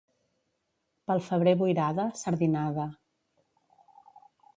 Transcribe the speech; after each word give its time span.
Pel 1.09 1.19
febrer 1.27 1.53
boirada, 1.59 2.05
sardinada. 2.21 2.87